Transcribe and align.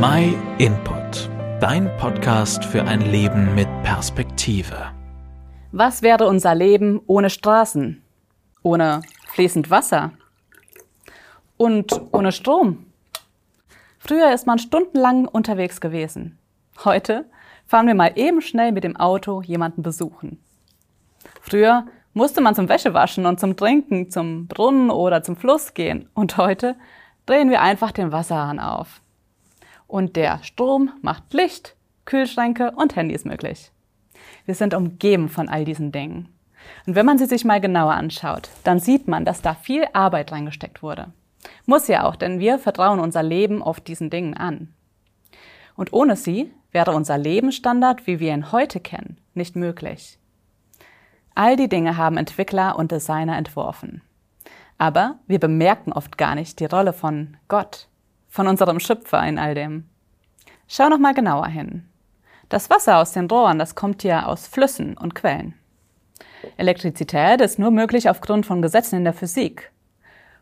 My 0.00 0.34
Input, 0.56 1.28
dein 1.60 1.94
Podcast 1.98 2.64
für 2.64 2.82
ein 2.84 3.02
Leben 3.02 3.54
mit 3.54 3.68
Perspektive. 3.82 4.90
Was 5.72 6.00
wäre 6.00 6.26
unser 6.26 6.54
Leben 6.54 7.02
ohne 7.06 7.28
Straßen, 7.28 8.02
ohne 8.62 9.02
fließend 9.28 9.68
Wasser 9.68 10.12
und 11.58 12.00
ohne 12.12 12.32
Strom? 12.32 12.86
Früher 13.98 14.32
ist 14.32 14.46
man 14.46 14.58
stundenlang 14.58 15.28
unterwegs 15.28 15.82
gewesen. 15.82 16.38
Heute 16.82 17.26
fahren 17.66 17.86
wir 17.86 17.94
mal 17.94 18.12
eben 18.16 18.40
schnell 18.40 18.72
mit 18.72 18.84
dem 18.84 18.96
Auto 18.96 19.42
jemanden 19.42 19.82
besuchen. 19.82 20.42
Früher 21.42 21.84
musste 22.14 22.40
man 22.40 22.54
zum 22.54 22.70
Wäschewaschen 22.70 23.26
und 23.26 23.38
zum 23.38 23.54
Trinken 23.54 24.10
zum 24.10 24.46
Brunnen 24.46 24.88
oder 24.88 25.22
zum 25.22 25.36
Fluss 25.36 25.74
gehen. 25.74 26.08
Und 26.14 26.38
heute 26.38 26.76
drehen 27.26 27.50
wir 27.50 27.60
einfach 27.60 27.92
den 27.92 28.12
Wasserhahn 28.12 28.60
auf. 28.60 29.02
Und 29.90 30.14
der 30.14 30.40
Strom 30.44 30.92
macht 31.02 31.34
Licht, 31.34 31.74
Kühlschränke 32.04 32.70
und 32.76 32.94
Handys 32.94 33.24
möglich. 33.24 33.72
Wir 34.44 34.54
sind 34.54 34.72
umgeben 34.72 35.28
von 35.28 35.48
all 35.48 35.64
diesen 35.64 35.90
Dingen. 35.90 36.28
Und 36.86 36.94
wenn 36.94 37.04
man 37.04 37.18
sie 37.18 37.26
sich 37.26 37.44
mal 37.44 37.60
genauer 37.60 37.94
anschaut, 37.94 38.50
dann 38.62 38.78
sieht 38.78 39.08
man, 39.08 39.24
dass 39.24 39.42
da 39.42 39.54
viel 39.54 39.84
Arbeit 39.92 40.30
reingesteckt 40.30 40.84
wurde. 40.84 41.12
Muss 41.66 41.88
ja 41.88 42.04
auch, 42.04 42.14
denn 42.14 42.38
wir 42.38 42.60
vertrauen 42.60 43.00
unser 43.00 43.24
Leben 43.24 43.62
oft 43.62 43.88
diesen 43.88 44.10
Dingen 44.10 44.34
an. 44.34 44.72
Und 45.74 45.92
ohne 45.92 46.14
sie 46.14 46.52
wäre 46.70 46.92
unser 46.92 47.18
Lebensstandard, 47.18 48.06
wie 48.06 48.20
wir 48.20 48.32
ihn 48.32 48.52
heute 48.52 48.78
kennen, 48.78 49.18
nicht 49.34 49.56
möglich. 49.56 50.20
All 51.34 51.56
die 51.56 51.68
Dinge 51.68 51.96
haben 51.96 52.16
Entwickler 52.16 52.78
und 52.78 52.92
Designer 52.92 53.36
entworfen. 53.36 54.02
Aber 54.78 55.18
wir 55.26 55.40
bemerken 55.40 55.92
oft 55.92 56.16
gar 56.16 56.36
nicht 56.36 56.60
die 56.60 56.66
Rolle 56.66 56.92
von 56.92 57.36
Gott, 57.48 57.88
von 58.30 58.46
unserem 58.46 58.80
Schöpfer 58.80 59.22
in 59.28 59.38
all 59.38 59.54
dem. 59.54 59.90
Schau 60.66 60.88
noch 60.88 60.98
mal 60.98 61.12
genauer 61.12 61.48
hin. 61.48 61.86
Das 62.48 62.70
Wasser 62.70 62.98
aus 62.98 63.12
den 63.12 63.26
Rohren, 63.26 63.58
das 63.58 63.74
kommt 63.74 64.02
ja 64.02 64.24
aus 64.24 64.46
Flüssen 64.46 64.96
und 64.96 65.14
Quellen. 65.14 65.54
Elektrizität 66.56 67.40
ist 67.40 67.58
nur 67.58 67.70
möglich 67.70 68.08
aufgrund 68.08 68.46
von 68.46 68.62
Gesetzen 68.62 68.96
in 68.96 69.04
der 69.04 69.12
Physik. 69.12 69.70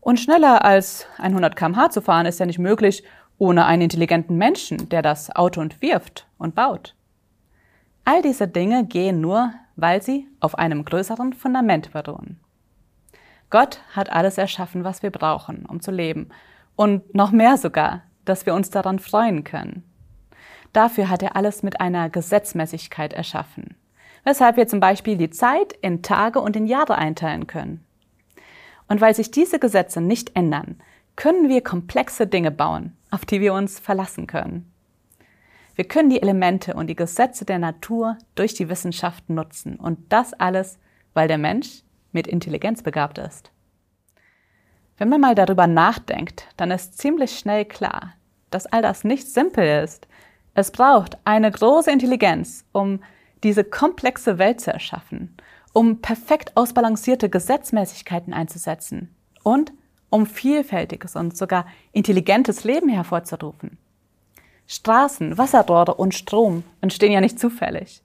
Und 0.00 0.18
schneller 0.18 0.64
als 0.64 1.06
100 1.18 1.56
km/h 1.56 1.90
zu 1.90 2.02
fahren 2.02 2.26
ist 2.26 2.40
ja 2.40 2.46
nicht 2.46 2.58
möglich 2.58 3.04
ohne 3.38 3.64
einen 3.66 3.82
intelligenten 3.82 4.36
Menschen, 4.36 4.88
der 4.88 5.02
das 5.02 5.34
Auto 5.34 5.60
entwirft 5.60 6.26
und 6.38 6.54
baut. 6.54 6.94
All 8.04 8.22
diese 8.22 8.46
Dinge 8.46 8.84
gehen 8.84 9.20
nur, 9.20 9.52
weil 9.76 10.02
sie 10.02 10.28
auf 10.40 10.56
einem 10.58 10.84
größeren 10.84 11.32
Fundament 11.32 11.92
beruhen. 11.92 12.38
Gott 13.50 13.80
hat 13.92 14.10
alles 14.10 14.38
erschaffen, 14.38 14.84
was 14.84 15.02
wir 15.02 15.10
brauchen, 15.10 15.64
um 15.66 15.80
zu 15.80 15.90
leben. 15.90 16.28
Und 16.76 17.14
noch 17.14 17.30
mehr 17.30 17.56
sogar, 17.56 18.02
dass 18.24 18.46
wir 18.46 18.54
uns 18.54 18.70
daran 18.70 18.98
freuen 18.98 19.44
können. 19.44 19.84
Dafür 20.72 21.08
hat 21.08 21.22
er 21.22 21.36
alles 21.36 21.62
mit 21.62 21.80
einer 21.80 22.10
Gesetzmäßigkeit 22.10 23.12
erschaffen, 23.12 23.76
weshalb 24.24 24.56
wir 24.56 24.66
zum 24.66 24.80
Beispiel 24.80 25.16
die 25.16 25.30
Zeit 25.30 25.72
in 25.82 26.02
Tage 26.02 26.40
und 26.40 26.56
in 26.56 26.66
Jahre 26.66 26.96
einteilen 26.96 27.46
können. 27.46 27.84
Und 28.88 29.00
weil 29.00 29.14
sich 29.14 29.30
diese 29.30 29.58
Gesetze 29.58 30.00
nicht 30.00 30.34
ändern, 30.34 30.80
können 31.16 31.48
wir 31.48 31.62
komplexe 31.62 32.26
Dinge 32.26 32.50
bauen, 32.50 32.96
auf 33.10 33.24
die 33.24 33.40
wir 33.40 33.54
uns 33.54 33.78
verlassen 33.78 34.26
können. 34.26 34.70
Wir 35.76 35.84
können 35.86 36.10
die 36.10 36.22
Elemente 36.22 36.74
und 36.74 36.88
die 36.88 36.96
Gesetze 36.96 37.44
der 37.44 37.58
Natur 37.58 38.18
durch 38.34 38.54
die 38.54 38.68
Wissenschaft 38.68 39.28
nutzen 39.28 39.76
und 39.76 40.12
das 40.12 40.32
alles, 40.32 40.78
weil 41.14 41.28
der 41.28 41.38
Mensch 41.38 41.82
mit 42.12 42.26
Intelligenz 42.26 42.82
begabt 42.82 43.18
ist. 43.18 43.50
Wenn 44.96 45.08
man 45.08 45.20
mal 45.20 45.34
darüber 45.34 45.66
nachdenkt, 45.66 46.46
dann 46.56 46.70
ist 46.70 46.98
ziemlich 46.98 47.38
schnell 47.38 47.64
klar, 47.64 48.14
dass 48.50 48.66
all 48.66 48.82
das 48.82 49.02
nicht 49.02 49.28
simpel 49.28 49.82
ist. 49.82 50.06
Es 50.54 50.70
braucht 50.70 51.18
eine 51.24 51.50
große 51.50 51.90
Intelligenz, 51.90 52.64
um 52.72 53.00
diese 53.42 53.64
komplexe 53.64 54.38
Welt 54.38 54.60
zu 54.60 54.72
erschaffen, 54.72 55.36
um 55.72 56.00
perfekt 56.00 56.56
ausbalancierte 56.56 57.28
Gesetzmäßigkeiten 57.28 58.32
einzusetzen 58.32 59.14
und 59.42 59.72
um 60.10 60.26
vielfältiges 60.26 61.16
und 61.16 61.36
sogar 61.36 61.66
intelligentes 61.92 62.62
Leben 62.62 62.88
hervorzurufen. 62.88 63.78
Straßen, 64.68 65.36
Wasserrohre 65.36 65.94
und 65.94 66.14
Strom 66.14 66.62
entstehen 66.80 67.12
ja 67.12 67.20
nicht 67.20 67.40
zufällig. 67.40 68.00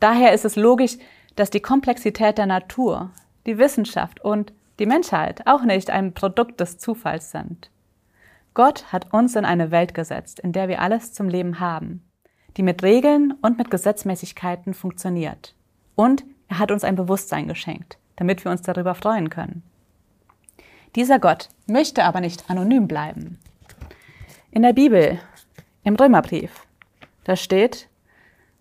Daher 0.00 0.32
ist 0.32 0.44
es 0.44 0.56
logisch, 0.56 0.98
dass 1.36 1.50
die 1.50 1.60
Komplexität 1.60 2.36
der 2.36 2.46
Natur, 2.46 3.10
die 3.46 3.58
Wissenschaft 3.58 4.20
und 4.22 4.52
die 4.78 4.86
Menschheit 4.86 5.46
auch 5.46 5.62
nicht 5.62 5.90
ein 5.90 6.12
Produkt 6.12 6.60
des 6.60 6.78
Zufalls 6.78 7.30
sind. 7.30 7.70
Gott 8.54 8.92
hat 8.92 9.12
uns 9.12 9.36
in 9.36 9.44
eine 9.44 9.70
Welt 9.70 9.94
gesetzt, 9.94 10.40
in 10.40 10.52
der 10.52 10.68
wir 10.68 10.80
alles 10.80 11.12
zum 11.12 11.28
Leben 11.28 11.60
haben, 11.60 12.02
die 12.56 12.62
mit 12.62 12.82
Regeln 12.82 13.34
und 13.42 13.58
mit 13.58 13.70
Gesetzmäßigkeiten 13.70 14.74
funktioniert. 14.74 15.54
Und 15.94 16.24
er 16.48 16.58
hat 16.58 16.70
uns 16.70 16.84
ein 16.84 16.96
Bewusstsein 16.96 17.48
geschenkt, 17.48 17.98
damit 18.16 18.44
wir 18.44 18.50
uns 18.50 18.62
darüber 18.62 18.94
freuen 18.94 19.30
können. 19.30 19.62
Dieser 20.94 21.18
Gott 21.18 21.50
möchte 21.66 22.04
aber 22.04 22.20
nicht 22.20 22.48
anonym 22.48 22.88
bleiben. 22.88 23.38
In 24.50 24.62
der 24.62 24.72
Bibel, 24.72 25.18
im 25.84 25.96
Römerbrief, 25.96 26.66
da 27.24 27.36
steht, 27.36 27.88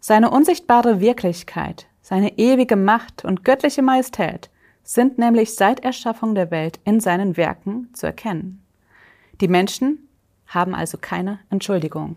seine 0.02 0.30
unsichtbare 0.30 1.00
Wirklichkeit, 1.00 1.88
seine 2.02 2.38
ewige 2.38 2.76
Macht 2.76 3.24
und 3.24 3.46
göttliche 3.46 3.82
Majestät 3.82 4.50
sind 4.86 5.18
nämlich 5.18 5.56
seit 5.56 5.82
Erschaffung 5.82 6.36
der 6.36 6.52
Welt 6.52 6.80
in 6.86 7.02
seinen 7.02 7.36
Werken 7.36 7.90
zu 7.94 8.06
erkennen. 8.06 8.64
Die 9.42 9.48
Menschen 9.48 10.08
haben 10.48 10.74
also 10.74 10.98
keine 10.98 11.40
Entschuldigung. 11.50 12.16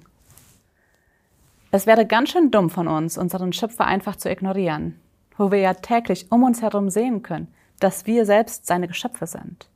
Es 1.70 1.86
wäre 1.86 2.06
ganz 2.06 2.30
schön 2.30 2.50
dumm 2.50 2.70
von 2.70 2.86
uns, 2.86 3.18
unseren 3.18 3.52
Schöpfer 3.52 3.86
einfach 3.86 4.16
zu 4.16 4.30
ignorieren, 4.30 5.00
wo 5.36 5.50
wir 5.50 5.58
ja 5.58 5.74
täglich 5.74 6.30
um 6.30 6.44
uns 6.44 6.62
herum 6.62 6.90
sehen 6.90 7.22
können, 7.22 7.48
dass 7.80 8.06
wir 8.06 8.26
selbst 8.26 8.66
seine 8.66 8.86
Geschöpfe 8.86 9.26
sind. 9.26 9.68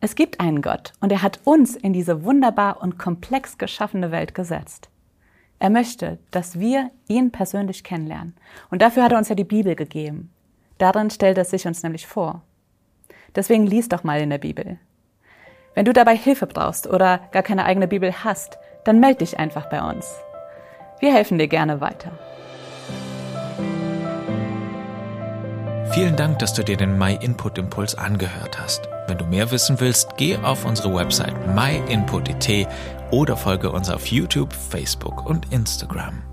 Es 0.00 0.14
gibt 0.14 0.40
einen 0.40 0.62
Gott 0.62 0.92
und 1.00 1.12
er 1.12 1.22
hat 1.22 1.40
uns 1.44 1.76
in 1.76 1.92
diese 1.92 2.24
wunderbar 2.24 2.80
und 2.82 2.98
komplex 2.98 3.58
geschaffene 3.58 4.10
Welt 4.10 4.34
gesetzt. 4.34 4.88
Er 5.58 5.70
möchte, 5.70 6.18
dass 6.32 6.58
wir 6.58 6.90
ihn 7.06 7.30
persönlich 7.30 7.84
kennenlernen. 7.84 8.34
Und 8.70 8.82
dafür 8.82 9.04
hat 9.04 9.12
er 9.12 9.18
uns 9.18 9.28
ja 9.28 9.36
die 9.36 9.44
Bibel 9.44 9.76
gegeben. 9.76 10.32
Darin 10.82 11.10
stellt 11.10 11.38
er 11.38 11.44
sich 11.44 11.64
uns 11.68 11.84
nämlich 11.84 12.08
vor. 12.08 12.42
Deswegen 13.36 13.68
lies 13.68 13.88
doch 13.88 14.02
mal 14.02 14.20
in 14.20 14.30
der 14.30 14.38
Bibel. 14.38 14.80
Wenn 15.76 15.84
du 15.84 15.92
dabei 15.92 16.16
Hilfe 16.16 16.48
brauchst 16.48 16.88
oder 16.88 17.20
gar 17.30 17.44
keine 17.44 17.66
eigene 17.66 17.86
Bibel 17.86 18.24
hast, 18.24 18.58
dann 18.82 18.98
melde 18.98 19.18
dich 19.18 19.38
einfach 19.38 19.70
bei 19.70 19.80
uns. 19.80 20.12
Wir 20.98 21.14
helfen 21.14 21.38
dir 21.38 21.46
gerne 21.46 21.80
weiter. 21.80 22.10
Vielen 25.92 26.16
Dank, 26.16 26.40
dass 26.40 26.52
du 26.52 26.64
dir 26.64 26.76
den 26.76 26.98
My 26.98 27.14
Input 27.14 27.58
Impuls 27.58 27.94
angehört 27.94 28.60
hast. 28.60 28.88
Wenn 29.06 29.18
du 29.18 29.24
mehr 29.24 29.52
wissen 29.52 29.78
willst, 29.78 30.16
geh 30.16 30.36
auf 30.38 30.64
unsere 30.64 30.92
Website 30.92 31.36
myinput.it 31.54 32.66
oder 33.12 33.36
folge 33.36 33.70
uns 33.70 33.88
auf 33.88 34.06
YouTube, 34.06 34.52
Facebook 34.52 35.26
und 35.26 35.52
Instagram. 35.52 36.31